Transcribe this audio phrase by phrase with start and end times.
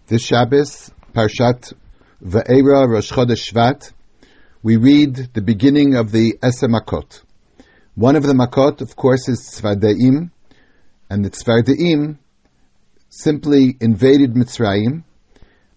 [0.08, 1.74] This Shabbos, Parshat
[2.25, 3.93] Va'era Rosh Chodesh Shvat,
[4.63, 7.21] we read the beginning of the Esa Makot.
[7.97, 10.31] One of the Makot, of course, is Tzvardeim,
[11.11, 12.17] and the Tzvardeim
[13.11, 15.05] simply invaded Mitzrayim,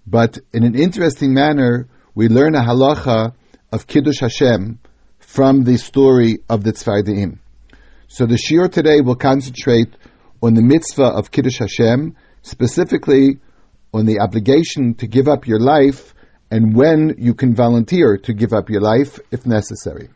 [0.07, 3.33] but in an interesting manner, we learn a halacha
[3.73, 4.79] of Kiddush Hashem
[5.19, 7.39] from the story of the Tzvardeim.
[8.07, 9.93] So the shiur today will concentrate
[10.41, 13.39] on the mitzvah of Kiddush Hashem, specifically
[13.93, 16.13] on the obligation to give up your life
[16.49, 20.09] and when you can volunteer to give up your life if necessary.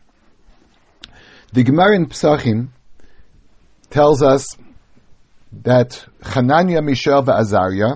[1.54, 2.70] The Gemara in Psachim
[3.90, 4.58] tells us
[5.64, 7.96] that Hananiah, Mishael, and Azariah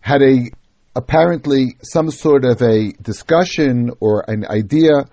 [0.00, 0.50] had a
[0.94, 5.06] apparently some sort of a discussion or an idea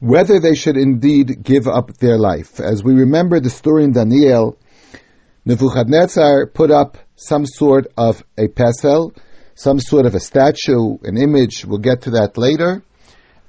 [0.00, 2.60] whether they should indeed give up their life.
[2.60, 4.58] As we remember the story in Daniel,
[5.44, 9.16] Nebuchadnezzar put up some sort of a pesel,
[9.56, 11.64] some sort of a statue, an image.
[11.64, 12.84] We'll get to that later.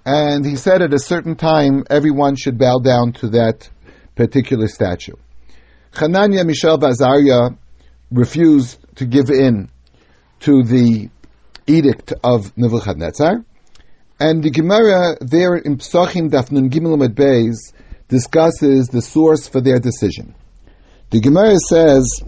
[0.06, 3.70] And he said at a certain time, everyone should bow down to that
[4.16, 5.16] particular statue.
[5.94, 7.58] Hananiah, Mishael, Azariah
[8.10, 9.70] refused to give in
[10.40, 11.10] to the
[11.68, 13.44] edict of Nebuchadnezzar.
[14.18, 17.74] And the Gemara there in Psachim Dafnun Gimel Beis
[18.08, 20.36] discusses the source for their decision.
[21.10, 22.24] The Gemara says,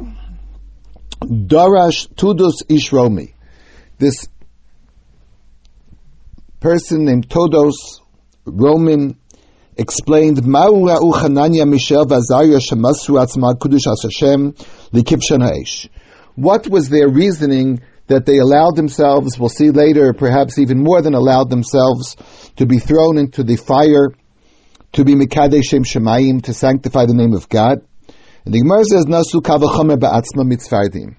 [1.21, 3.35] Darash Tudus Ishromi
[3.99, 4.27] this
[6.59, 8.01] person named Todos,
[8.45, 9.17] Roman,
[9.77, 10.37] explained.
[16.35, 21.13] What was their reasoning that they allowed themselves, we'll see later, perhaps even more than
[21.13, 22.15] allowed themselves,
[22.55, 24.09] to be thrown into the fire,
[24.93, 27.85] to be Mikadeh Shem Shemayim, to sanctify the name of God?
[28.45, 31.17] And the Gemara says, Nasu Kavachomer Ba'atzma Mitzvardim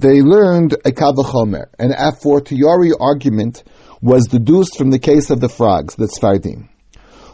[0.00, 1.66] they learned a kavachomer.
[1.78, 3.62] An a fortiori argument
[4.00, 6.68] was deduced from the case of the frogs, the tzfardim.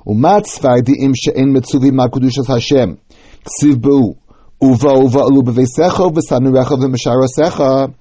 [0.06, 3.00] Umat tzfardim she'en metzuvi makudushas Hashem.
[3.44, 4.16] Ksiv.
[4.60, 7.94] Uva uva alu b'veisecha v'sanurecha v'mesharasecha.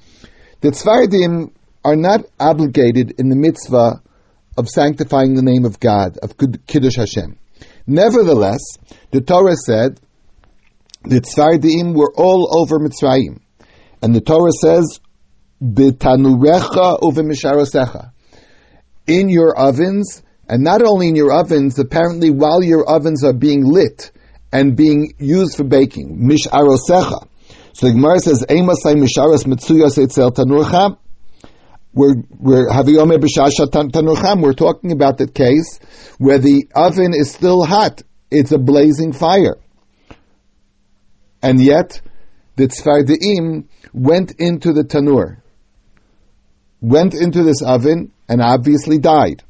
[0.62, 1.52] The tzfardim
[1.84, 4.02] are not obligated in the mitzvah
[4.58, 7.38] of sanctifying the name of God, of Kiddush Hashem.
[7.86, 8.62] Nevertheless,
[9.12, 10.00] the Torah said
[11.04, 13.42] the tzfardim were all over Mitzrayim.
[14.02, 15.00] And the Torah says,
[15.64, 18.12] "B'tanurecha uv'misharasecha."
[19.08, 23.66] In your ovens, and not only in your ovens, apparently while your ovens are being
[23.66, 24.12] lit
[24.52, 27.28] and being used for baking, misharosecha.
[27.74, 30.98] So the Gemara says, "Emasai misharos mitzuyas etzel tanurcha."
[31.94, 34.42] We're we're tanurcham.
[34.42, 35.80] We're talking about the case
[36.18, 39.58] where the oven is still hot; it's a blazing fire,
[41.42, 42.02] and yet
[42.56, 45.38] the tzfardeim went into the tanur,
[46.82, 49.44] went into this oven, and obviously died.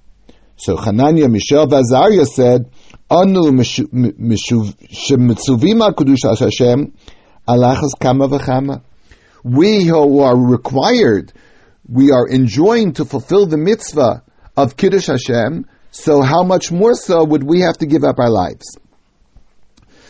[0.57, 2.71] So Hananiah, Mishael, Vazaria said,
[3.09, 6.93] Anu shemitzuvima kudusha Hashem,
[7.47, 8.81] alachas kama v'chama.
[9.43, 11.33] We who are required,
[11.87, 14.23] we are enjoined to fulfill the mitzvah
[14.57, 18.29] of Kiddush Hashem, so how much more so would we have to give up our
[18.29, 18.77] lives?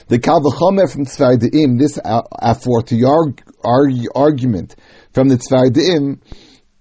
[0.07, 3.39] The Kalvachomer from Tzvardeim, this afortiar
[4.13, 4.75] argument
[5.13, 6.19] from the Tzvardeim,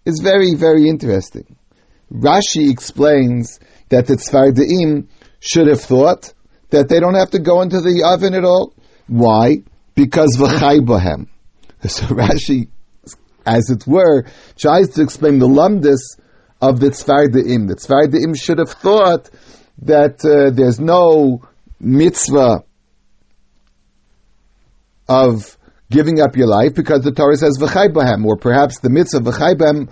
[0.04, 1.56] is very, very interesting.
[2.12, 5.08] Rashi explains that the Tzvardeim
[5.40, 6.34] should have thought
[6.68, 8.74] that they don't have to go into the oven at all.
[9.06, 9.62] Why?
[9.94, 11.28] Because v'chai bohem.
[11.88, 12.68] So Rashi,
[13.46, 14.24] as it were,
[14.56, 16.20] tries to explain the lumdis
[16.60, 17.68] of the Tzvardeim.
[17.68, 19.30] The Tzvardeim should have thought
[19.78, 21.40] that uh, there's no
[21.80, 22.64] mitzvah
[25.08, 25.56] of
[25.90, 29.88] giving up your life because the Torah says v'chai or perhaps the mitzvah v'chai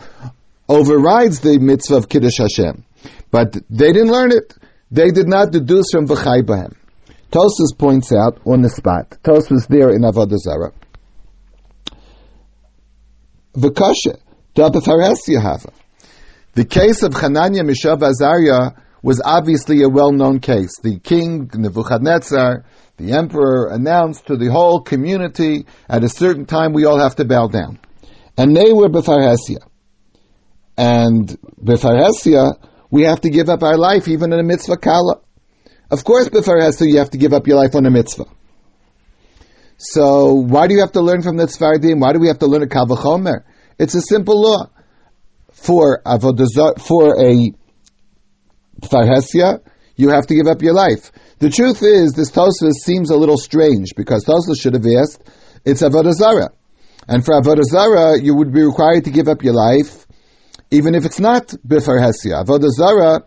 [0.69, 2.85] overrides the mitzvah of Kiddush Hashem.
[3.31, 4.55] But they didn't learn it.
[4.91, 6.75] They did not deduce from V'chai.
[7.31, 9.11] Tosfos points out on the spot.
[9.25, 10.73] Tosfos was there in Avodah Zarah.
[13.55, 14.19] V'kasha,
[15.41, 15.73] hava.
[16.55, 18.73] The case of Hananya Mishael Azariah
[19.03, 20.79] was obviously a well-known case.
[20.83, 22.65] The king, Nebuchadnezzar,
[22.97, 27.25] the emperor, announced to the whole community, at a certain time we all have to
[27.25, 27.81] bow down.
[28.37, 29.59] And they were B'farhesia.
[30.77, 31.29] And
[31.63, 32.55] B'farhesia,
[32.91, 35.21] we have to give up our life even in a mitzvah kala.
[35.91, 38.27] Of course, B'farhesia, you have to give up your life on a mitzvah.
[39.77, 42.01] So why do you have to learn from the Tzfardim?
[42.01, 43.43] Why do we have to learn a Kavachomer?
[43.79, 44.71] It's a simple law.
[45.53, 47.53] For for a
[48.81, 49.61] Farhesia,
[49.97, 51.13] you have to give up your life.
[51.39, 55.23] The truth is, this Tosfos seems a little strange because Tosfos should have asked,
[55.65, 56.51] it's Avodah Zarah.
[57.09, 60.07] And for Avodah Zarah, you would be required to give up your life,
[60.71, 62.45] even if it's not Bifarhesia.
[62.45, 63.23] Avodah Zarah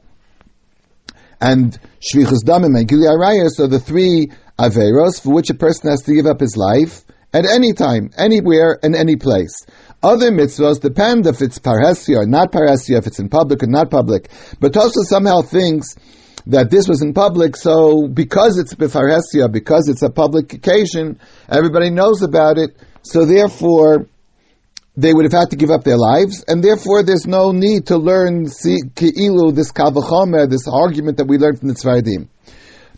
[1.42, 6.02] and Shvichus Damim and Gili Arayas are the three Averos for which a person has
[6.04, 7.04] to give up his life
[7.34, 9.66] at any time, anywhere, and any place.
[10.06, 13.90] Other mitzvahs depend if it's parhesia or not parhesia, if it's in public or not
[13.90, 14.30] public.
[14.60, 15.96] But Tosa somehow thinks
[16.46, 21.20] that this was in public, so because it's bifarhesia, because it's a public occasion,
[21.50, 24.06] everybody knows about it, so therefore
[24.96, 27.98] they would have had to give up their lives, and therefore there's no need to
[27.98, 32.28] learn ki'ilu, this kavachomer, this argument that we learned from the Tzvardim.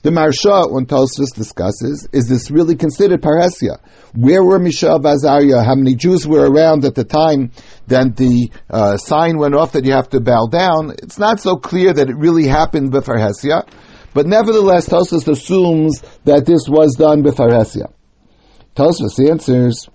[0.07, 3.81] The Maharsha, when Tosfos discusses, is this really considered parhesia?
[4.15, 5.65] Where were Mishael Azariah?
[5.65, 7.51] How many Jews were around at the time
[7.87, 10.91] that the uh, sign went off that you have to bow down?
[10.91, 13.67] It's not so clear that it really happened b'farhesia,
[14.13, 17.91] but nevertheless, Tosfos assumes that this was done b'farhesia.
[18.77, 19.89] Tosfos answers,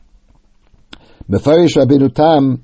[1.26, 2.62] Befarish Rabbeinu Tam,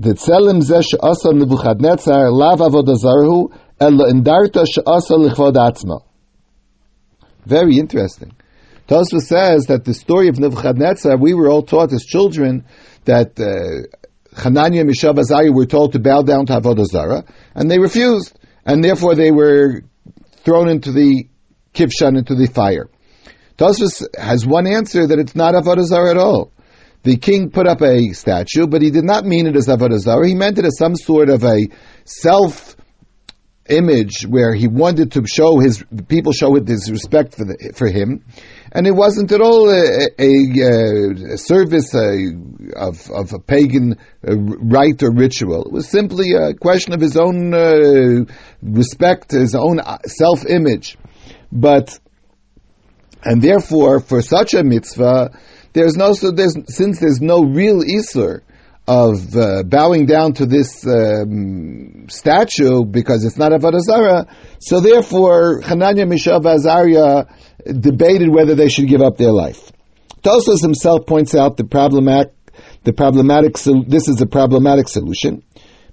[0.00, 6.00] the tzelim zeh she'asa Nebuchadnezzar lav avodah zarhu, ela indarta she'asa lichvod atzma.
[7.46, 8.32] Very interesting.
[8.88, 12.64] Tosfos says that the story of Nebuchadnezzar, we were all taught as children
[13.04, 13.86] that uh,
[14.40, 18.82] Hananiah, Mishael, Azariah were told to bow down to Avodah Zarah, and they refused, and
[18.82, 19.82] therefore they were
[20.44, 21.28] thrown into the
[21.72, 22.88] kivshan, into the fire.
[23.58, 26.52] Tosfos has one answer that it's not Avodah Zarah at all.
[27.02, 30.26] The king put up a statue, but he did not mean it as Avodah Zarah.
[30.26, 31.68] He meant it as some sort of a
[32.04, 32.76] self
[33.70, 38.24] image where he wanted to show his people show his respect for the, for him,
[38.72, 42.32] and it wasn't at all a, a, a service a,
[42.76, 45.64] of of a pagan rite or ritual.
[45.64, 48.24] It was simply a question of his own uh,
[48.62, 50.98] respect, his own self image,
[51.52, 51.98] but
[53.24, 55.30] and therefore for such a mitzvah,
[55.72, 58.42] there's no so there's since there's no real isur
[58.90, 64.26] of uh, bowing down to this um, statue because it's not Avodah Zarah.
[64.58, 67.26] So therefore, Hananya, Mishael, Azariah
[67.64, 69.70] debated whether they should give up their life.
[70.22, 72.32] Tosfos himself points out the problematic,
[72.82, 73.56] the problematic.
[73.86, 75.44] This is a problematic solution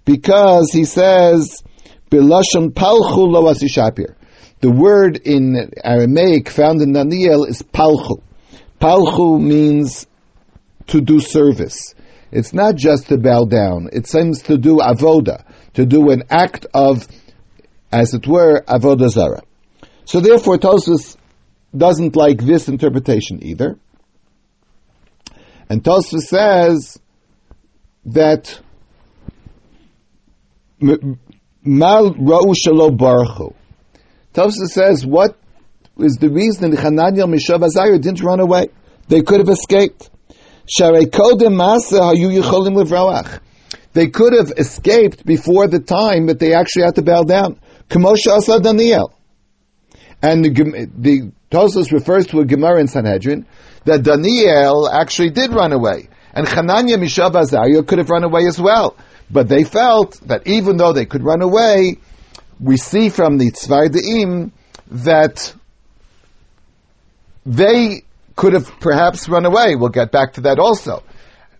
[0.03, 1.61] because he says,
[2.09, 4.15] "Bilashon palchu lo asishapir."
[4.61, 8.23] The word in Aramaic found in Daniel is palchu.
[8.81, 10.07] Palchu means
[10.87, 11.93] to do service.
[12.31, 13.89] It's not just to bow down.
[13.93, 17.07] It seems to do avoda, to do an act of,
[17.91, 19.41] as it were, avoda zara.
[20.05, 21.17] So therefore, Tosfos
[21.75, 23.77] doesn't like this interpretation either.
[25.69, 26.99] And Tosfos says
[28.05, 28.59] that
[30.79, 33.53] mal ra'u baruchu.
[34.33, 35.37] Tosfos says what
[35.97, 38.69] is the reason Hananiah Mishael didn't run away?
[39.07, 40.09] They could have escaped.
[43.93, 47.59] They could have escaped before the time that they actually had to bow down.
[47.89, 49.13] Daniel.
[50.21, 51.31] And the, the
[51.91, 53.45] refers to a Gemara in Sanhedrin
[53.85, 56.09] that Daniel actually did run away.
[56.33, 58.95] And Hananya Mishael Azariah could have run away as well.
[59.29, 61.97] But they felt that even though they could run away,
[62.59, 64.51] we see from the Tzvardim
[64.91, 65.53] that
[67.45, 68.03] they
[68.37, 69.75] could have perhaps run away.
[69.75, 71.03] We'll get back to that also.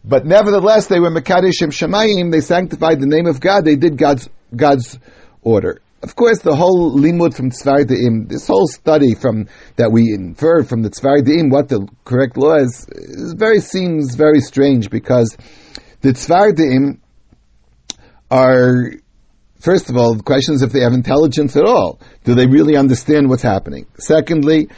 [0.06, 4.30] But nevertheless, they were Mekadeshim Shemayim, they sanctified the name of God, they did God's,
[4.56, 4.98] God's
[5.42, 5.82] order.
[6.04, 10.84] Of course, the whole limud from Tzvardim, this whole study from that we infer from
[10.84, 15.36] the Tzvardim, what the correct law is, is very seems very strange because
[16.02, 17.00] the Tzvardim
[18.30, 18.92] are
[19.60, 22.00] First of all, the question is if they have intelligence at all.
[22.24, 23.88] Do they really understand what's happening?
[23.98, 24.70] Secondly,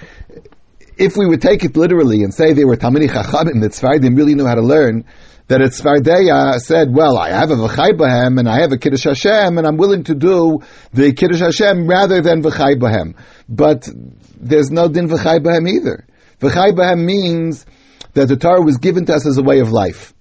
[0.99, 4.35] if we would take it literally and say they were Talmidei Chachamim, that Tzvardim really
[4.35, 5.05] knew how to learn,
[5.47, 9.57] that a Tzvardeya said, well, I have a V'chai and I have a Kiddush Hashem
[9.57, 10.59] and I'm willing to do
[10.93, 13.15] the Kiddush Hashem rather than V'chai Bahem.
[13.47, 13.87] But
[14.37, 15.39] there's no Din V'chai
[15.69, 16.05] either.
[16.41, 17.65] V'chai means
[18.13, 20.13] that the Torah was given to us as a way of life.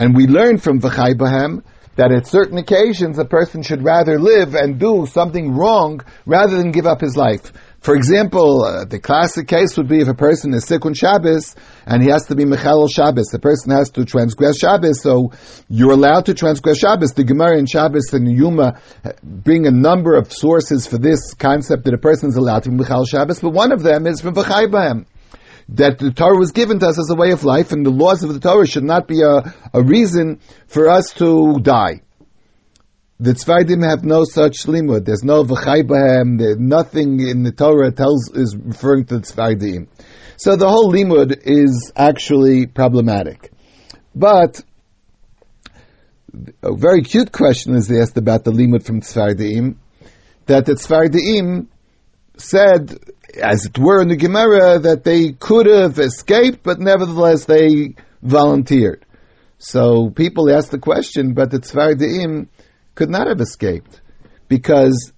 [0.00, 1.62] And we learn from V'chai
[1.94, 6.72] that at certain occasions a person should rather live and do something wrong rather than
[6.72, 7.52] give up his life.
[7.80, 11.54] For example, uh, the classic case would be if a person is sick on Shabbos
[11.86, 13.28] and he has to be Mechalel Shabbos.
[13.28, 15.32] The person has to transgress Shabbos, so
[15.68, 17.12] you're allowed to transgress Shabbos.
[17.12, 18.80] The Gemara in Shabbos and Yuma
[19.22, 22.76] bring a number of sources for this concept that a person is allowed to be
[22.76, 25.06] Mechalel Shabbos, but one of them is from V'chai
[25.70, 28.24] that the Torah was given to us as a way of life, and the laws
[28.24, 32.00] of the Torah should not be a, a reason for us to die.
[33.20, 35.04] The Tzvardim have no such limud.
[35.04, 36.58] There's no v'chai b'hem.
[36.58, 39.88] Nothing in the Torah tells is referring to the Tzvardim.
[40.36, 43.50] So the whole limud is actually problematic.
[44.14, 44.60] But
[46.62, 49.78] a very cute question is asked about the limud from Tzvardim,
[50.46, 51.66] that the Tzvardim
[52.36, 53.00] said,
[53.42, 59.04] as it were in the Gemara, that they could have escaped, but nevertheless they volunteered.
[59.58, 62.46] So people ask the question, but the Tzvardim
[62.98, 64.00] could not have escaped
[64.48, 65.12] because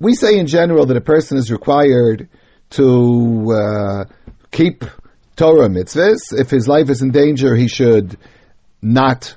[0.00, 2.30] we say in general that a person is required
[2.70, 4.04] to uh,
[4.50, 4.82] keep
[5.36, 6.32] Torah mitzvahs.
[6.32, 8.16] If his life is in danger, he should
[8.80, 9.36] not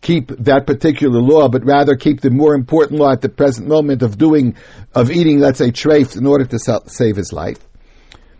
[0.00, 4.02] keep that particular law, but rather keep the more important law at the present moment
[4.02, 4.56] of doing,
[4.96, 6.58] of eating, let's say, treif in order to
[6.88, 7.67] save his life.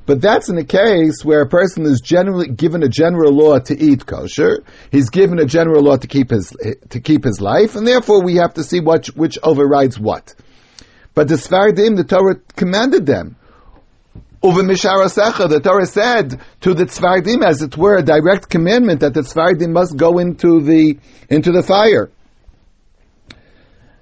[0.09, 3.79] But that's in a case where a person is generally given a general law to
[3.79, 4.65] eat kosher.
[4.91, 6.49] He's given a general law to keep his
[6.89, 10.35] to keep his life, and therefore we have to see what which overrides what.
[11.13, 13.37] But the Sfardim, the Torah commanded them.
[14.43, 19.13] Over Misharasecha, the Torah said to the Tzvardim, as it were, a direct commandment that
[19.13, 20.99] the Tzvardim must go into the
[21.29, 22.11] into the fire.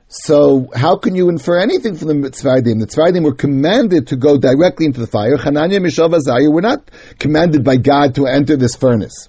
[0.09, 2.79] So how can you infer anything from the Tzvardim?
[2.79, 5.37] The Tzvardim were commanded to go directly into the fire.
[5.37, 9.29] Hananya, Mishael, Azariah were not commanded by God to enter this furnace.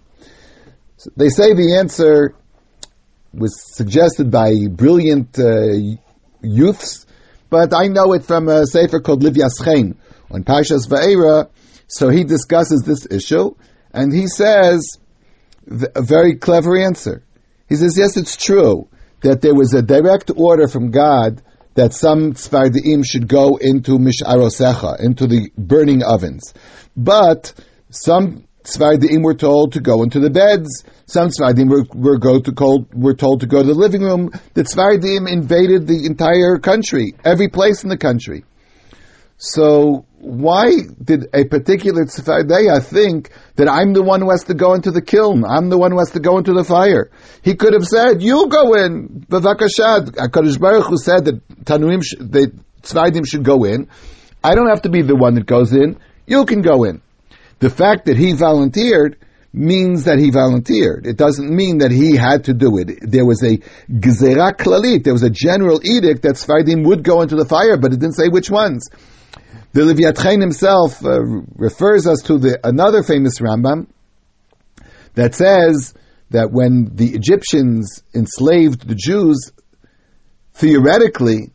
[0.97, 2.35] So they say the answer
[3.33, 5.97] was suggested by brilliant uh,
[6.41, 7.07] youths,
[7.49, 9.97] but I know it from a sefer called Livyas Chen
[10.29, 11.49] on Pashas Va'era.
[11.87, 13.55] So he discusses this issue,
[13.93, 14.97] and he says
[15.95, 17.23] a very clever answer.
[17.67, 18.89] He says, yes, it's true
[19.21, 21.41] that there was a direct order from God
[21.73, 26.53] that some tzvardim should go into misharosecha, into the burning ovens.
[26.95, 27.53] But
[27.91, 30.83] some tzvardim were told to go into the beds.
[31.05, 34.31] Some tzvardim were, were, go to cold, were told to go to the living room.
[34.55, 38.43] The tzvardim invaded the entire country, every place in the country.
[39.37, 40.71] So why
[41.03, 45.01] did a particular tzfardeya think that I'm the one who has to go into the
[45.01, 45.45] kiln?
[45.45, 47.11] I'm the one who has to go into the fire.
[47.43, 50.15] He could have said, "You go in." Bavakashad.
[50.15, 52.51] Hakadosh Baruch Hu said that tanuim, sh- the
[52.81, 53.87] tzvardim should go in.
[54.43, 55.97] I don't have to be the one that goes in.
[56.25, 57.01] You can go in.
[57.59, 59.17] The fact that he volunteered
[59.53, 61.05] means that he volunteered.
[61.05, 62.99] It doesn't mean that he had to do it.
[63.01, 63.57] There was a
[63.89, 65.03] gezerah klalit.
[65.03, 68.15] There was a general edict that tzvardim would go into the fire, but it didn't
[68.15, 68.89] say which ones.
[69.73, 73.87] The Livyat Chen himself uh, refers us to the another famous Rambam
[75.15, 75.93] that says
[76.31, 79.51] that when the Egyptians enslaved the Jews,
[80.53, 81.51] theoretically,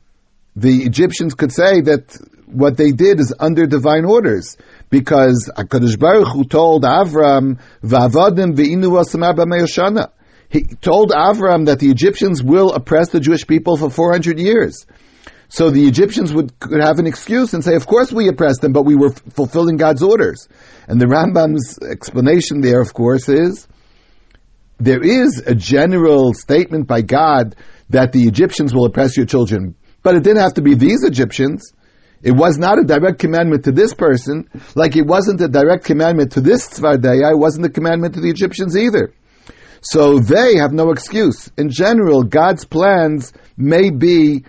[0.56, 4.56] the Egyptians could say that what they did is under divine orders
[4.90, 10.10] because Hakadosh Baruch Hu told Avram, "Va'avadim ve'inu
[10.48, 14.86] He told Avram that the Egyptians will oppress the Jewish people for 400 years.
[15.52, 18.72] So the Egyptians would could have an excuse and say, of course we oppressed them,
[18.72, 20.48] but we were f- fulfilling God's orders.
[20.88, 23.68] And the Rambam's explanation there, of course, is
[24.80, 27.54] there is a general statement by God
[27.90, 31.70] that the Egyptians will oppress your children, but it didn't have to be these Egyptians.
[32.22, 36.32] It was not a direct commandment to this person, like it wasn't a direct commandment
[36.32, 39.12] to this Tzvardaya, it wasn't a commandment to the Egyptians either.
[39.82, 41.50] So they have no excuse.
[41.58, 44.44] In general, God's plans may be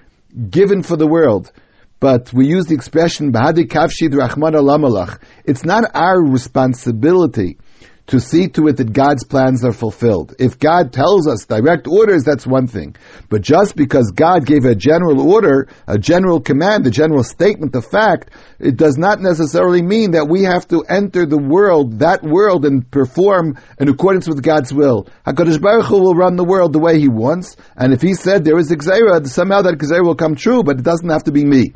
[0.49, 1.51] given for the world.
[1.99, 7.57] But we use the expression "Bahadi kavshid rachman alamalach." It's not our responsibility
[8.05, 10.35] to see to it that God's plans are fulfilled.
[10.37, 12.97] If God tells us direct orders, that's one thing.
[13.29, 17.85] But just because God gave a general order, a general command, a general statement of
[17.85, 22.65] fact, it does not necessarily mean that we have to enter the world, that world,
[22.65, 25.07] and perform in accordance with God's will.
[25.25, 28.43] HaKadosh Baruch Hu will run the world the way He wants, and if He said
[28.43, 31.31] there is a Gzeira, somehow that Gzeira will come true, but it doesn't have to
[31.31, 31.73] be me.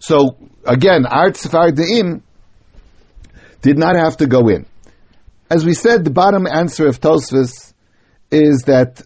[0.00, 2.22] So, again, our Tzfar De'im
[3.62, 4.66] did not have to go in.
[5.50, 7.74] As we said, the bottom answer of Tosfos
[8.30, 9.02] is that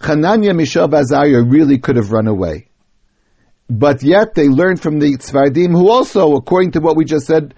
[0.00, 2.68] Hananya, Mishael, Azariah really could have run away.
[3.70, 7.54] But yet they learned from the Tzvardim, who also, according to what we just said,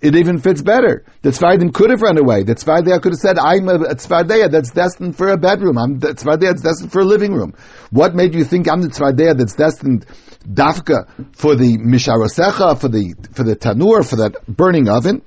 [0.00, 1.04] it even fits better.
[1.22, 2.42] The Tzvardim could have run away.
[2.42, 5.78] The Tzvardeya could have said, I'm a, a Tzvardeya that's destined for a bedroom.
[5.78, 7.54] I'm the Tzvardeya that's destined for a living room.
[7.90, 10.04] What made you think I'm the Tzvardeya that's destined
[10.46, 15.22] dafka for the Misharosecha, for the, for the Tanur, for that burning oven?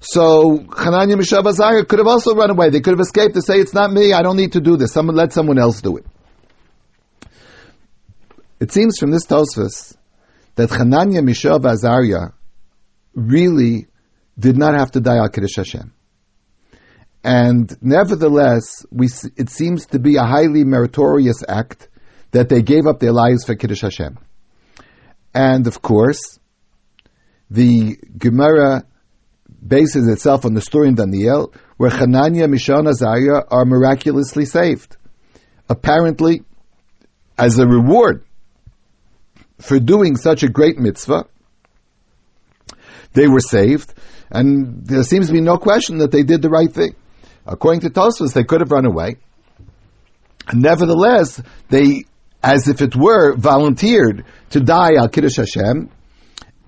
[0.00, 2.70] So Hananya Mishael Azariah could have also run away.
[2.70, 4.92] They could have escaped to say, it's not me, I don't need to do this.
[4.92, 6.06] Someone, let someone else do it.
[8.60, 9.96] It seems from this Tosfos
[10.56, 12.32] that Hananya Mishael Azariah
[13.14, 13.86] really
[14.38, 15.92] did not have to die al Kiddush Hashem.
[17.24, 21.88] And nevertheless, we, it seems to be a highly meritorious act
[22.30, 24.18] that they gave up their lives for Kiddush Hashem.
[25.34, 26.38] And of course,
[27.50, 28.84] the Gemara
[29.66, 34.96] bases itself on the story in Daniel, where Hanania, Mishael, and Azariah are miraculously saved.
[35.68, 36.42] Apparently,
[37.36, 38.24] as a reward
[39.60, 41.26] for doing such a great mitzvah,
[43.12, 43.92] they were saved,
[44.30, 46.94] and there seems to be no question that they did the right thing.
[47.46, 49.16] According to Tosfos, they could have run away.
[50.52, 52.04] Nevertheless, they,
[52.42, 55.90] as if it were, volunteered to die al Kiddush Hashem,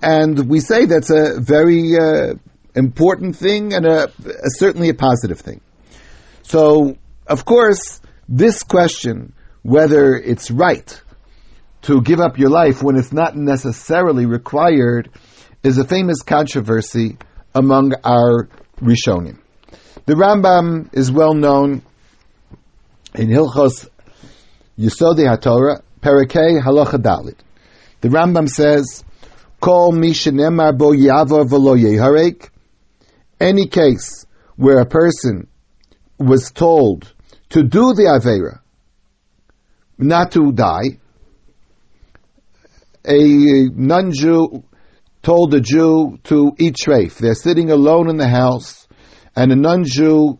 [0.03, 2.35] and we say that's a very uh,
[2.75, 5.61] important thing and a, a, certainly a positive thing.
[6.43, 6.97] So,
[7.27, 11.03] of course, this question, whether it's right
[11.83, 15.11] to give up your life when it's not necessarily required,
[15.63, 17.19] is a famous controversy
[17.55, 18.49] among our
[18.81, 19.39] Rishonim.
[20.07, 21.83] The Rambam is well known
[23.15, 23.89] in Hilchos
[24.79, 27.37] Yisodei HaTorah, Perakei Halacha Dalit.
[28.01, 29.05] The Rambam says,
[29.61, 32.49] Kol mi shenemar bo yavor v'lo yeharek,
[33.41, 35.49] any case where a person
[36.19, 37.13] was told
[37.51, 38.61] to do the Avera,
[39.99, 40.99] not to die,
[43.05, 44.63] a non-Jew
[45.23, 47.19] told a Jew to eat treif.
[47.19, 48.87] They're sitting alone in the house,
[49.35, 50.39] and a non-Jew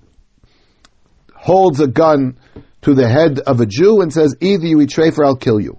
[1.35, 2.39] holds a gun
[2.83, 5.61] to the head of a Jew and says, either you eat treif or I'll kill
[5.61, 5.79] you.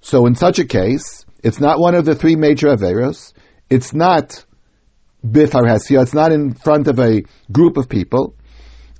[0.00, 3.32] So in such a case, it's not one of the three major Averos.
[3.70, 4.44] It's not
[5.24, 6.02] bifar.
[6.02, 8.34] It's not in front of a group of people.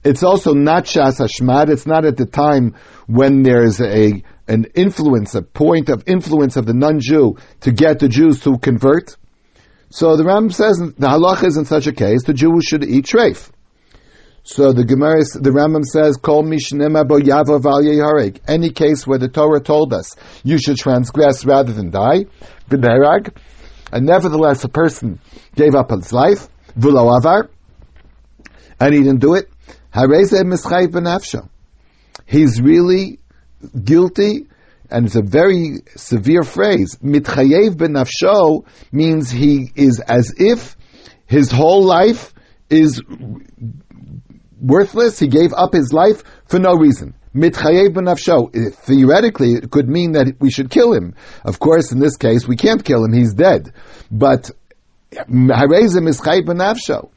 [0.05, 1.71] It's also not shas hashmad.
[1.71, 2.75] It's not at the time
[3.07, 8.09] when there's a an influence, a point of influence of the non-Jew to get the
[8.09, 9.17] Jews to convert.
[9.89, 13.07] So the Ram says the halach is in such a case the Jew should eat
[13.07, 13.51] treif.
[14.47, 19.19] So the Gemara, the Rambam says, "Kol mishnema bo yavo val hareg." Any case where
[19.19, 22.27] the Torah told us you should transgress rather than die,
[22.69, 23.35] b'derag,
[23.94, 25.20] and nevertheless a person
[25.54, 27.48] gave up his life, v'lo avar,
[28.80, 29.48] and he didn't do it.
[32.26, 33.20] He's really
[33.85, 34.48] guilty,
[34.90, 36.96] and it's a very severe phrase.
[36.96, 40.76] Mitchayev benafsho means he is as if
[41.26, 42.35] his whole life
[42.68, 43.00] is
[44.61, 45.20] worthless.
[45.20, 47.14] He gave up his life for no reason.
[47.35, 48.75] Benafsho.
[48.75, 51.14] Theoretically, it could mean that we should kill him.
[51.44, 53.12] Of course, in this case, we can't kill him.
[53.12, 53.73] He's dead.
[54.11, 54.51] But
[55.12, 57.11] harezim is benafsho.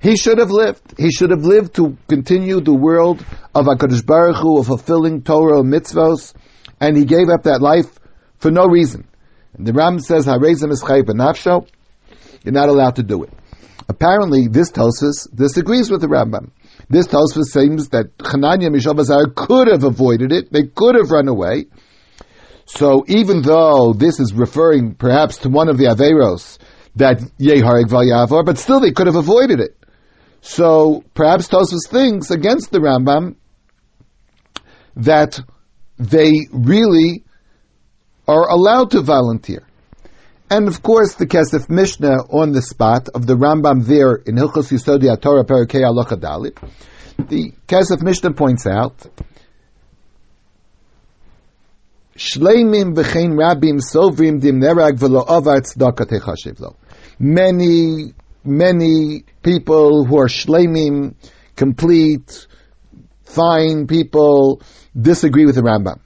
[0.00, 0.94] He should have lived.
[0.98, 5.60] He should have lived to continue the world of HaKadosh Baruch Hu, of fulfilling Torah
[5.60, 6.34] and mitzvos,
[6.80, 7.98] and he gave up that life
[8.38, 9.06] for no reason.
[9.54, 11.68] And the Ram says, Harezim is benafsho.
[12.42, 13.32] You're not allowed to do it.
[13.88, 16.50] Apparently, this Tosfos disagrees with the Rambam.
[16.88, 20.52] This Tosfos seems that Hanania Mishael Bazar could have avoided it.
[20.52, 21.66] They could have run away.
[22.66, 26.58] So even though this is referring perhaps to one of the Averos
[26.96, 29.76] that Yeharek Valyavor, but still they could have avoided it.
[30.40, 33.36] So perhaps Tosfos thinks against the Rambam
[34.96, 35.40] that
[35.98, 37.24] they really
[38.26, 39.66] are allowed to volunteer.
[40.54, 44.70] And of course, the Kesef Mishnah on the spot of the Rambam there in Hilchos
[44.70, 46.58] Yisodi Torah Perakei Alocha Dalit,
[47.26, 48.94] the Kesef Mishnah points out,
[52.14, 56.76] Shleimim v'chein rabim sovrim dim nerag v'lo avar tzedakah techashiv lo.
[57.18, 58.12] Many,
[58.44, 61.14] many people who are shleimim,
[61.56, 62.46] complete,
[63.24, 64.60] fine people,
[65.00, 66.00] disagree with the Rambam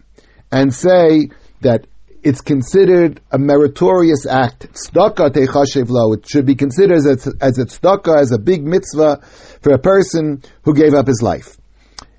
[0.52, 1.30] and say
[1.62, 1.88] that
[2.22, 4.64] it's considered a meritorious act.
[4.64, 9.20] It should be considered as a, as a tzedakah, as a big mitzvah
[9.62, 11.56] for a person who gave up his life.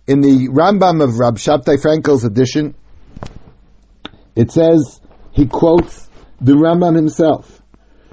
[0.07, 2.75] In the Rambam of Rab Shabtai Frankel's edition,
[4.35, 6.07] it says, he quotes
[6.39, 7.61] the Rambam himself.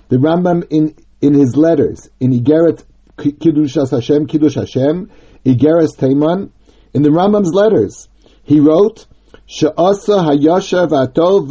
[0.09, 2.85] The Rambam in, in his letters, in Igeret
[3.17, 5.11] Kiddush Hashem, Kiddush Hashem,
[5.45, 6.51] Igeres Teiman,
[6.93, 8.09] in the Rambam's letters,
[8.43, 9.07] he wrote,
[9.49, 11.51] Hayasha v'atov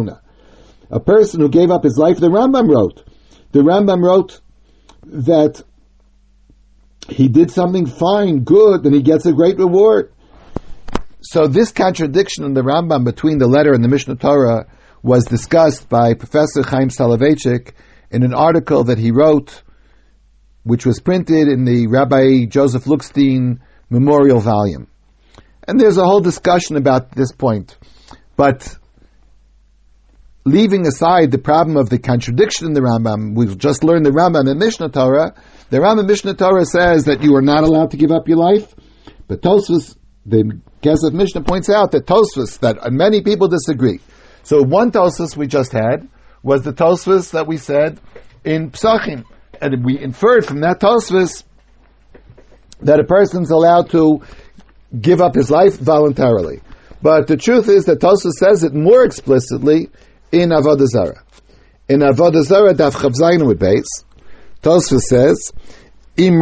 [0.00, 0.20] el.
[0.90, 3.04] A person who gave up his life, the Rambam wrote,
[3.52, 4.40] the Rambam wrote
[5.04, 5.62] that
[7.08, 10.12] he did something fine, good, and he gets a great reward.
[11.20, 14.66] So this contradiction in the Rambam between the letter and the Mishnah Torah
[15.02, 17.72] was discussed by Professor Chaim Soloveitchik
[18.10, 19.62] in an article that he wrote,
[20.62, 24.88] which was printed in the Rabbi Joseph Lookstein Memorial Volume.
[25.66, 27.76] And there's a whole discussion about this point.
[28.36, 28.76] But
[30.44, 34.50] leaving aside the problem of the contradiction in the Rambam, we've just learned the Rambam
[34.50, 35.34] in Mishnah Torah.
[35.70, 38.74] The Rambam Mishnah Torah says that you are not allowed to give up your life,
[39.26, 44.00] but Tosfos, the Kesef Mishnah points out that Tosfos, that many people disagree.
[44.42, 46.08] So one Tosfos we just had
[46.42, 48.00] was the Tosfos that we said
[48.44, 49.24] in Psachim,
[49.60, 51.42] and we inferred from that Tosfos
[52.80, 54.22] that a person's allowed to
[54.98, 56.60] give up his life voluntarily.
[57.02, 59.90] But the truth is that Tosfos says it more explicitly
[60.32, 61.22] in Avodah Zarah.
[61.88, 64.04] In Avodah Zarah, Daf Chavzayin with base,
[64.62, 65.52] Tosfos says,
[66.16, 66.40] Im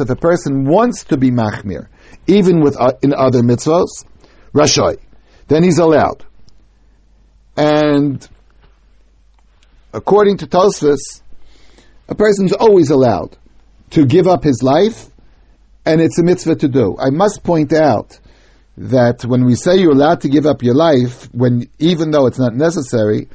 [0.00, 1.86] if a person wants to be machmir,
[2.26, 4.04] even with uh, in other mitzvahs,
[4.52, 4.98] rashoy,
[5.46, 6.24] then he's allowed.
[7.56, 8.26] And
[9.92, 11.22] according to Tosfos,
[12.08, 13.36] a person's always allowed
[13.90, 15.08] to give up his life,
[15.84, 16.96] and it's a mitzvah to do.
[16.98, 18.18] I must point out
[18.76, 22.38] that when we say you're allowed to give up your life, when even though it's
[22.38, 23.28] not necessary,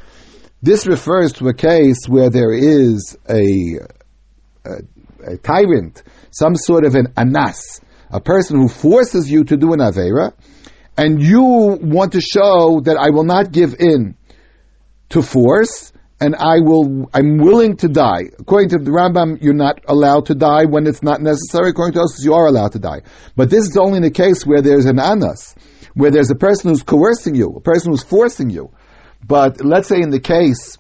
[0.62, 3.80] this refers to a case where there is a,
[4.66, 9.74] a, a tyrant, some sort of an anas, a person who forces you to do
[9.74, 10.34] an avera,
[10.98, 14.16] and you want to show that I will not give in
[15.10, 15.92] to force,
[16.26, 18.24] and I will, I'm willing to die.
[18.40, 21.70] According to the Rambam, you're not allowed to die when it's not necessary.
[21.70, 23.04] According to us, you are allowed to die.
[23.36, 25.54] But this is only in the case where there's an anas,
[25.94, 28.72] where there's a person who's coercing you, a person who's forcing you.
[29.24, 30.80] But let's say in the case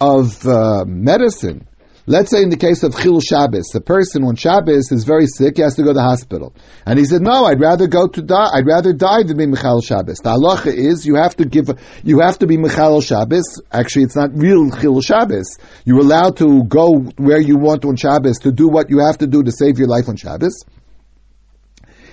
[0.00, 1.66] of uh, medicine,
[2.06, 5.56] Let's say in the case of Chil Shabbos, the person on Shabbos is very sick,
[5.56, 6.54] he has to go to the hospital.
[6.84, 9.80] And he said, no, I'd rather go to die, I'd rather die than be Michal
[9.80, 10.18] Shabbos.
[10.18, 11.70] The halacha is, you have to give,
[12.02, 13.62] you have to be Michal Shabbos.
[13.72, 15.56] Actually, it's not real Chil Shabbos.
[15.86, 19.26] You're allowed to go where you want on Shabbos to do what you have to
[19.26, 20.62] do to save your life on Shabbos.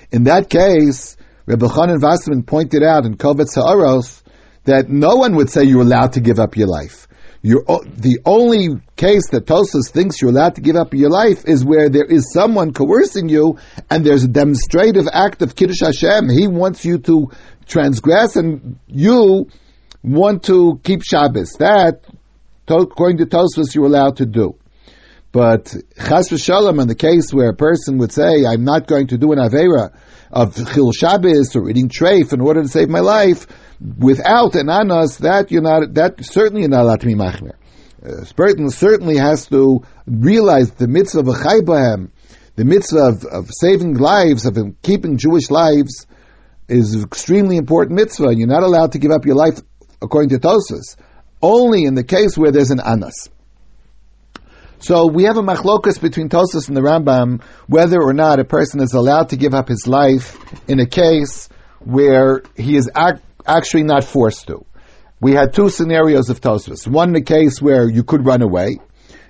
[0.10, 4.23] In that case, Reb Elchanan Wasserman pointed out in Kovetz Ha'aros
[4.63, 7.10] that no one would say you're allowed to give up your life.
[7.43, 11.65] You're, the only case that Tosfos thinks you're allowed to give up your life is
[11.65, 13.58] where there is someone coercing you
[13.89, 16.30] and there's a demonstrative act of Kiddush Hashem.
[16.30, 17.32] He wants you to
[17.67, 19.49] transgress and you
[20.04, 21.54] want to keep Shabbos.
[21.54, 22.04] That,
[22.67, 24.56] according to Tosfos, you're allowed to do.
[25.32, 29.17] But Chas v'shalom, in the case where a person would say, I'm not going to
[29.17, 29.97] do an Avera
[30.32, 33.48] of Chil Shabbos or eating treif in order to save my life,
[33.98, 37.54] without an anas, that you're not, that certainly you're not allowed to be machmir.
[38.04, 42.10] Uh, certainly has to realize the mitzvah of a chaybahem,
[42.56, 46.08] the mitzvah of, of saving lives, of keeping Jewish lives,
[46.67, 48.34] is an extremely important mitzvah.
[48.34, 49.60] You're not allowed to give up your life
[50.02, 50.96] according to Tosfos,
[51.41, 53.30] only in the case where there's an anas.
[54.82, 58.82] So we have a machlokas between Tosfos and the Rambam whether or not a person
[58.82, 63.84] is allowed to give up his life in a case where he is act, actually
[63.84, 64.65] not forced to.
[65.20, 66.88] We had two scenarios of Tosfos.
[66.88, 68.80] One, the case where you could run away.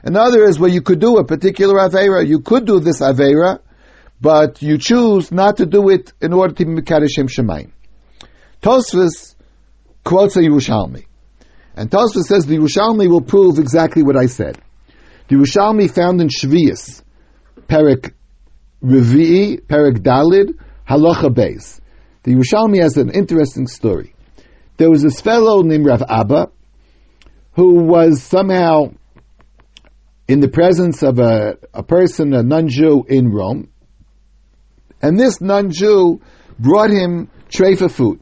[0.03, 2.25] Another is where you could do a particular Avera.
[2.25, 3.59] You could do this Avera,
[4.21, 7.71] but you choose not to do it in order to be Mekadeshim Shemayim.
[8.61, 9.35] Tosfos
[10.05, 11.07] quotes a Yerushalmi.
[11.75, 14.57] And Tosfos says the Yerushalmi will prove exactly what I said.
[15.31, 17.01] The Yerushalmi found in Shvius,
[17.69, 18.11] Perik
[18.83, 21.79] Revi'i, Perik Dalid, Halacha Beis.
[22.23, 24.13] The Yerushalmi has an interesting story.
[24.75, 26.51] There was this fellow named Rav Abba
[27.53, 28.91] who was somehow
[30.27, 33.69] in the presence of a, a person, a non-Jew in Rome,
[35.01, 36.19] and this non-Jew
[36.59, 38.19] brought him treifa food.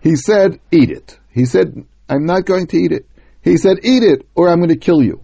[0.00, 1.18] He said, eat it.
[1.30, 3.06] He said, I'm not going to eat it.
[3.40, 5.21] He said, eat it or I'm going to kill you.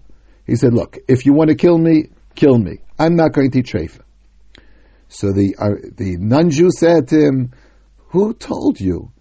[0.48, 2.78] He said, look, if you want to kill me, kill me.
[2.98, 4.00] I'm not going to eat treifa.
[5.08, 7.52] So the, uh, the non-Jew said to him,
[8.08, 9.12] who told you?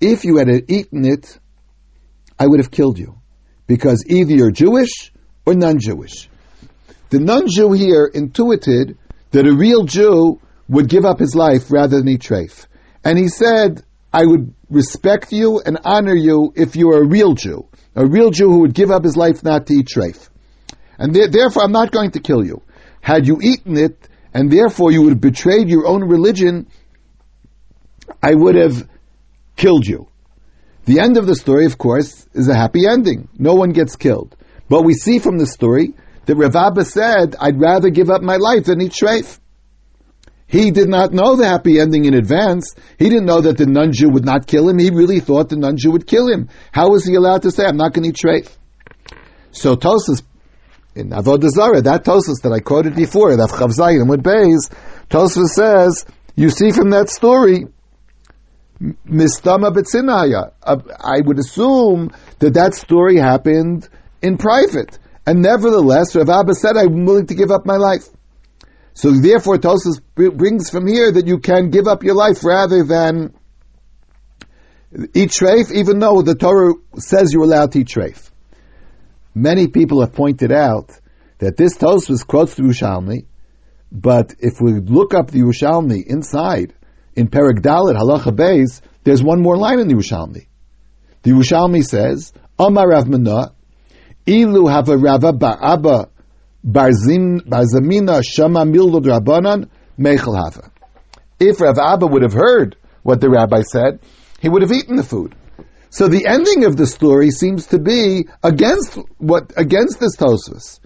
[0.00, 1.38] If you had eaten it,
[2.38, 3.20] I would have killed you.
[3.68, 5.12] Because either you're Jewish
[5.46, 6.28] or non-Jewish.
[7.10, 8.98] The non-Jew here intuited
[9.30, 12.66] that a real Jew would give up his life rather than eat treif.
[13.04, 17.34] And he said, I would respect you and honor you if you were a real
[17.34, 17.68] Jew.
[17.94, 20.28] a real Jew who would give up his life not to eat treif.
[20.98, 22.62] And therefore I'm not going to kill you.
[23.00, 26.66] Had you eaten it, and therefore you would have betrayed your own religion,
[28.22, 28.88] I would have
[29.56, 30.08] killed you.
[30.86, 33.28] The end of the story, of course, is a happy ending.
[33.38, 34.36] No one gets killed.
[34.68, 35.94] But we see from the story
[36.26, 39.38] that Rav Abba said, I'd rather give up my life than eat treif.
[40.46, 42.74] He did not know the happy ending in advance.
[42.98, 44.78] He didn't know that the non-Jew would not kill him.
[44.78, 46.48] He really thought the non-Jew would kill him.
[46.70, 48.54] How was he allowed to say, I'm not going to eat treif?
[49.52, 50.22] So Tosas,
[50.94, 54.72] in Avodah Zarah, that Tosas that I quoted before, that Chav Zayin with Beis,
[55.10, 56.04] Tosas says,
[56.36, 57.66] you see from that story,
[58.80, 60.52] Mistama Betzinaya.
[60.62, 63.88] Uh, I would assume that that story happened
[64.22, 64.98] in private.
[65.26, 68.08] And nevertheless, Rav Abba said, I'm willing to give up my life.
[68.94, 73.34] So therefore, Tosas brings from here that you can give up your life rather than
[75.14, 78.30] eat treif, even though the Torah says you're allowed to eat treif.
[79.34, 80.90] Many people have pointed out
[81.38, 83.26] that this Tosas quotes the Yerushalmi,
[83.90, 86.74] but if we look up the Yerushalmi inside,
[87.16, 90.46] in Perek Dalit, Halacha Beis, there's one more line in the Yerushalmi.
[91.22, 93.52] The Yerushalmi says, Amar Rav Menah,
[94.26, 96.08] Ilu hava Rava ba'aba
[96.66, 99.68] barzamina shama milod rabbanan
[99.98, 100.70] mechel hava.
[101.38, 104.00] If Rav Abba would have heard what the rabbi said,
[104.40, 105.34] he would have eaten the food.
[105.94, 110.80] So the ending of the story seems to be against what against this Tosfos.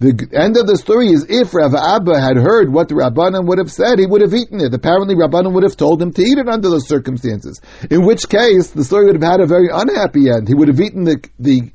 [0.00, 3.58] The end of the story is if Rav Abba had heard what the Rabbanan would
[3.58, 4.72] have said, he would have eaten it.
[4.72, 7.60] Apparently, Rabbanan would have told him to eat it under those circumstances.
[7.90, 10.48] In which case, the story would have had a very unhappy end.
[10.48, 11.70] He would have eaten the, the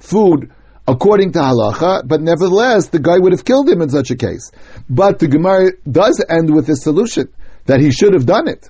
[0.00, 0.50] food
[0.88, 4.50] according to halacha, but nevertheless, the guy would have killed him in such a case.
[4.90, 7.32] But the Gemara does end with a solution
[7.66, 8.68] that he should have done it.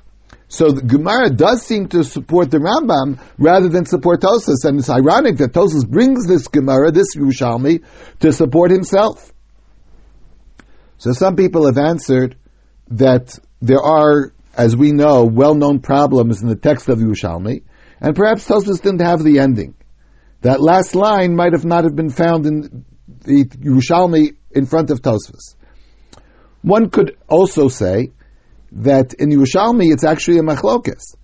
[0.52, 4.90] So the Gemara does seem to support the Rambam rather than support Tosas, and it's
[4.90, 7.82] ironic that Tosas brings this Gemara, this Yerushalmi,
[8.20, 9.32] to support himself.
[10.98, 12.36] So some people have answered
[12.88, 17.62] that there are, as we know, well-known problems in the text of Yerushalmi,
[18.02, 19.74] and perhaps Tosas didn't have the ending.
[20.42, 22.84] That last line might have not have been found in
[23.24, 25.56] the Yerushalmi in front of Tosfos.
[26.60, 28.12] One could also say
[28.72, 31.14] that in Yerushalmi it's actually a machlokes,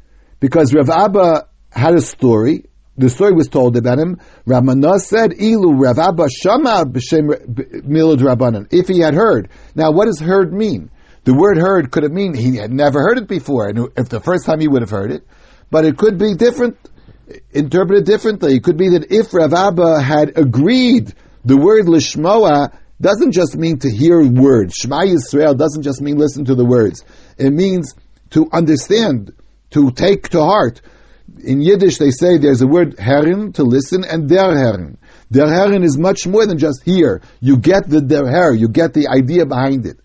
[0.41, 2.65] because Rav Abba had a story.
[2.97, 4.19] The story was told about him.
[4.45, 4.65] Rav
[5.01, 10.19] said, "Ilu Rav Abba shama b'shem milud rabbanan." If he had heard, now what does
[10.21, 10.91] heard mean?
[11.25, 14.21] The word heard could have mean he had never heard it before, and if the
[14.21, 15.25] first time he would have heard it,
[15.71, 16.77] but it could be different,
[17.53, 18.57] interpreted differently.
[18.57, 23.79] It could be that if Rav Abba had agreed, the word lishmoa doesn't just mean
[23.79, 24.75] to hear words.
[24.75, 27.05] Shema Yisrael doesn't just mean listen to the words.
[27.38, 27.94] It means
[28.31, 29.33] to understand,
[29.70, 30.81] to take to heart.
[31.42, 34.98] In Yiddish, they say there's a word herin to listen and der herin.
[35.31, 37.22] Der herin is much more than just hear.
[37.40, 39.98] You get the der her, you get the idea behind it.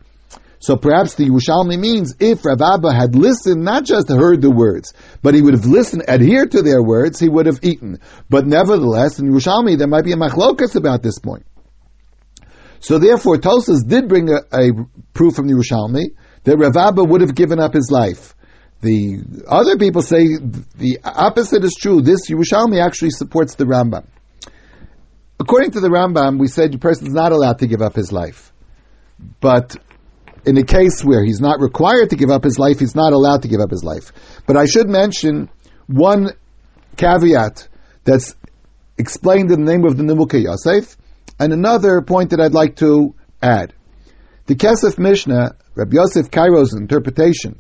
[0.60, 4.93] So perhaps the Yerushalmi means if Rav Abba had listened, not just heard the words,
[5.22, 8.00] but he would have listened, adhered to their words, he would have eaten.
[8.30, 11.46] But nevertheless, in Yerushalmi, there might be a machlokas about this point.
[12.80, 14.72] So therefore, Tosas did bring a, a
[15.13, 18.36] proof from the Yerushalmi that Rav Abba would have given up his life.
[18.82, 20.26] The other people say
[20.76, 22.02] the opposite is true.
[22.02, 24.06] This Yerushalmi actually supports the Rambam.
[25.40, 28.12] According to the Rambam, we said the person is not allowed to give up his
[28.12, 28.52] life.
[29.40, 29.78] But
[30.46, 33.44] in a case where he's not required to give up his life, he's not allowed
[33.44, 34.12] to give up his life.
[34.46, 35.50] But I should mention
[35.88, 36.32] one
[36.98, 37.68] caveat
[38.04, 38.36] that's
[38.98, 40.98] explained in the name of the Nimukei Yosef,
[41.40, 43.74] and another point that I'd like to add.
[44.46, 47.60] The Kesef Mishnah, Rabbi Yosef Kairo's interpretation,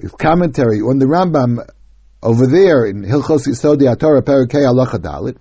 [0.00, 1.64] his commentary on the Rambam
[2.22, 5.36] over there in Hilchos Yisodi Atorah Perikei Halacha Dalit,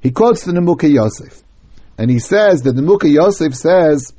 [0.00, 1.42] he quotes the Nimukei Yosef.
[1.96, 4.12] And he says that the Nimukei Yosef says,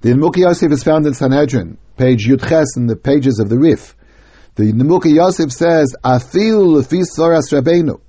[0.00, 3.94] the Nimukei Yosef is found in Sanhedrin, page Yudches in the pages of the Rif.
[4.54, 8.00] The Nimukei Yosef says, Afilu lefi soras Rabbeinu,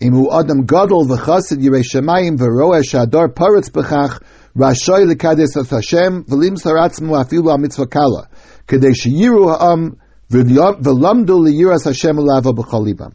[0.00, 4.22] Imu adam gadol v'chasid yirei shemayim v'roeh shador paretz b'chach
[4.60, 5.10] rashoy
[5.58, 8.28] as Hashem v'lim saratzmu afilu kala
[8.68, 9.96] ha'am
[10.30, 13.14] v'lamdu liyiras Hashem lava b'cholibam.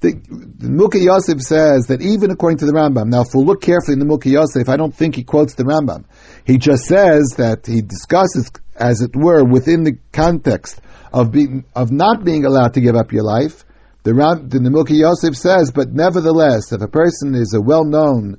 [0.00, 3.62] The, the Mukha Yosef says that even according to the Rambam, now if we look
[3.62, 6.04] carefully in the Mukha Yosef, I don't think he quotes the Rambam.
[6.44, 11.90] He just says that he discusses, as it were, within the context of being, of
[11.90, 13.64] not being allowed to give up your life,
[14.02, 18.36] the, Ram, the Nimukei Yosef says, but nevertheless, if a person is a well-known,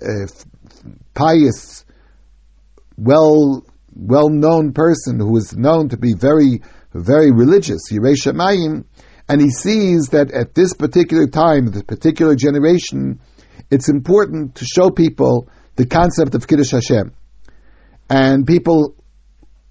[0.00, 0.26] uh,
[1.18, 1.84] pious,
[2.96, 6.62] well, well-known person who is known to be very,
[6.94, 8.84] very religious, Yirei
[9.28, 13.18] And he sees that at this particular time, this particular generation,
[13.68, 17.12] it's important to show people the concept of Kiddush Hashem.
[18.08, 18.94] And people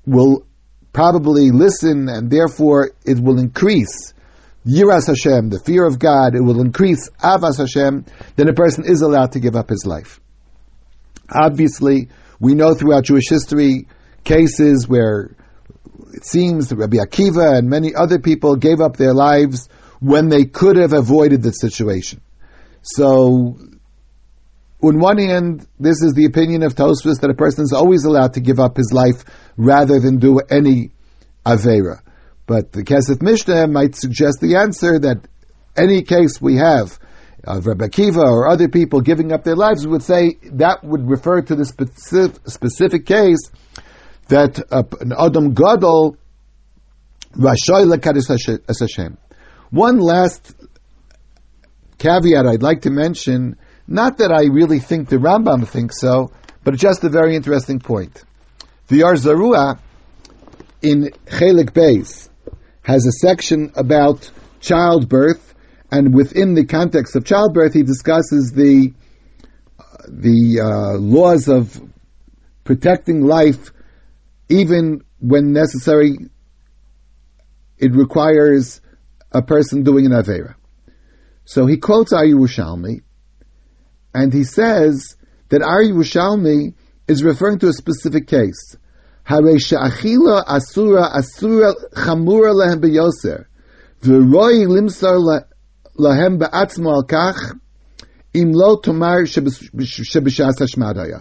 [0.06, 0.46] will
[0.92, 4.14] probably listen and therefore it will increase
[4.66, 8.06] Yiras Hashem, the fear of God, it will increase Avas Hashem,
[8.36, 10.20] then a person is allowed to give up his life.
[11.32, 12.10] Obviously,
[12.40, 13.88] we know throughout Jewish history
[14.24, 15.36] cases where
[16.14, 20.46] it seems that Rabbi Akiva and many other people gave up their lives when they
[20.46, 22.22] could have avoided the situation.
[22.82, 23.58] So,
[24.82, 28.36] on one hand, this is the opinion of Tosfos that a person is always allowed
[28.36, 29.24] to give up his life
[29.58, 30.92] rather than do any
[31.46, 32.02] Avera.
[32.46, 35.28] But the Kesef Mishnah might suggest the answer that
[35.76, 36.98] any case we have
[37.48, 41.42] of Rebbe Akiva or other people giving up their lives would say that would refer
[41.42, 43.50] to the specific, specific case
[44.28, 46.18] that uh, an Adam Gadol
[47.32, 48.28] Rashoy Lekadis
[48.80, 49.18] Hashem.
[49.70, 50.54] One last
[51.98, 53.58] caveat I'd like to mention,
[53.88, 56.32] not that I really think the Rambam thinks so,
[56.64, 58.24] but just a very interesting point.
[58.88, 59.14] The Or
[60.82, 62.30] in Chelik Beis
[62.84, 64.32] has a section about
[64.62, 65.54] childbirth,
[65.92, 68.94] and within the context of childbirth, he discusses the
[70.10, 71.82] the uh, laws of
[72.64, 73.72] protecting life,
[74.50, 76.18] even when necessary.
[77.78, 78.82] It requires
[79.32, 80.56] a person doing an avera.
[81.46, 82.26] So he quotes our
[84.14, 85.16] and he says
[85.50, 85.84] that our
[87.08, 88.76] is referring to a specific case.
[89.30, 92.54] Asura asura chamura
[95.99, 97.55] להם בעצמו על כך,
[98.35, 99.25] אם לא תאמר
[99.85, 101.19] שבשעת השמד היה.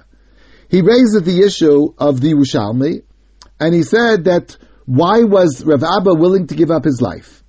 [0.69, 3.02] He raises the issue of the Yerushalmi,
[3.60, 7.43] and he said that why was Rav Abba willing to give up his life?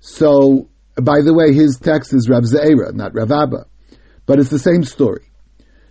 [0.00, 3.66] So, by the way, his text is Rav Zeira, not Rav Abba,
[4.24, 5.26] but it's the same story.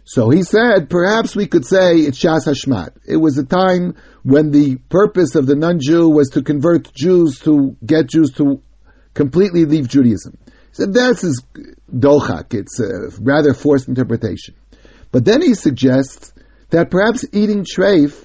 [0.04, 2.97] So he said, perhaps we could say it's Shas Hashmat.
[3.08, 7.78] It was a time when the purpose of the non-Jew was to convert Jews to
[7.86, 8.63] get Jews to
[9.13, 10.36] completely leave Judaism.
[10.74, 11.40] Said that's is
[11.96, 12.52] dochak.
[12.52, 14.56] It's a rather forced interpretation.
[15.12, 16.32] But then he suggests
[16.70, 18.24] that perhaps eating treif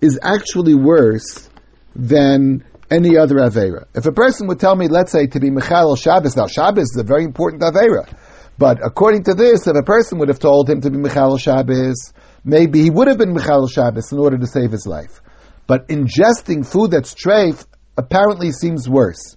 [0.00, 1.50] is actually worse
[1.96, 3.86] than any other avera.
[3.96, 6.96] If a person would tell me, let's say, to be Michal Shabbos, now Shabbos is
[7.00, 8.08] a very important avera.
[8.56, 12.12] But according to this, if a person would have told him to be Michal Shabbos,
[12.44, 15.20] maybe he would have been Michal Shabbos in order to save his life.
[15.66, 17.66] But ingesting food that's treif
[17.98, 19.36] apparently seems worse.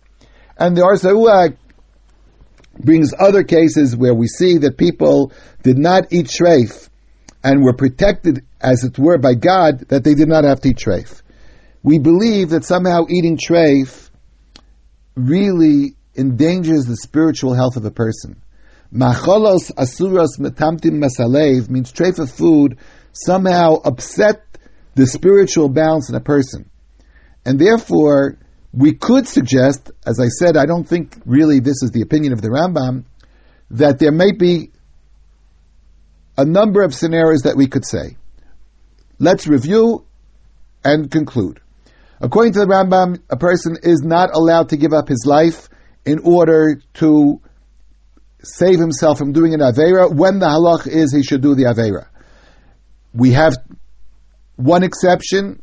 [0.58, 1.58] And the Ohr Zarua
[2.78, 5.32] brings other cases where we see that people
[5.64, 6.90] did not eat treif
[7.44, 10.78] and were protected, as it were, by God, that they did not have to eat
[10.78, 11.22] treif.
[11.84, 14.10] We believe that somehow eating treif
[15.16, 18.42] really endangers the spiritual health of a person.
[18.94, 22.80] Macholos asuras metamtim masalev means treifa food
[23.12, 24.44] somehow upset
[24.96, 26.70] the spiritual balance in a person.
[27.46, 28.38] And therefore,
[28.76, 32.42] we could suggest, as I said, I don't think really this is the opinion of
[32.42, 33.06] the Rambam,
[33.72, 34.72] that there may be
[36.38, 38.18] a number of scenarios that we could say.
[39.18, 40.06] Let's review
[40.84, 41.62] and conclude.
[42.20, 45.70] According to the Rambam, a person is not allowed to give up his life
[46.06, 47.42] in order to
[48.44, 52.08] save himself from doing an Aveira, when the halach is he should do the Aveira.
[53.14, 53.56] We have
[54.58, 55.62] one exception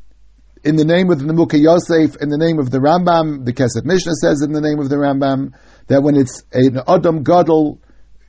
[0.65, 3.85] in the name of the Nimukei Yosef, in the name of the Rambam, the Kesef
[3.85, 5.53] Mishnah says in the name of the Rambam,
[5.89, 7.81] that when it's an Adam Gadol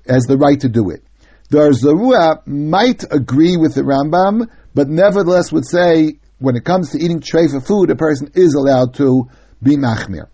[0.08, 1.04] has the right to do it.
[1.50, 6.98] The Zarua might agree with the Rambam, but nevertheless would say when it comes to
[6.98, 9.30] eating treifa food, a person is allowed to
[9.62, 10.28] be machmir.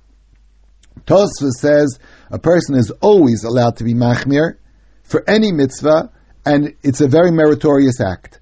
[1.06, 2.00] Tosfos says
[2.32, 4.58] a person is always allowed to be machmir
[5.04, 6.12] for any mitzvah,
[6.46, 8.40] and it's a very meritorious act.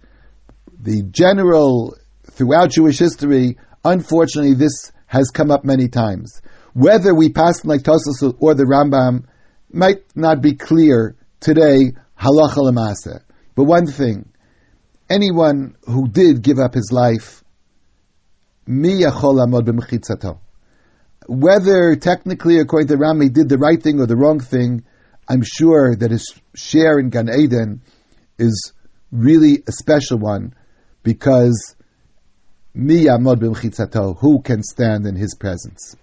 [0.80, 1.96] The general,
[2.38, 6.42] throughout Jewish history, unfortunately, this has come up many times.
[6.74, 9.26] Whether we pass like Tosfos or the Rambam
[9.72, 13.22] might not be clear today, halacha lemasa.
[13.56, 14.30] But one thing,
[15.10, 17.44] anyone who did give up his life,
[18.68, 19.66] mi yachol amod
[21.28, 24.86] whether technically, according to Rami, did the right thing or the wrong thing,
[25.28, 27.82] I'm sure that his share in Gan Eden
[28.40, 28.72] is
[29.12, 30.54] really a special one
[31.04, 31.76] because
[34.14, 35.96] who can stand in his presence.